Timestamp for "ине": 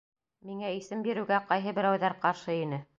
2.67-2.87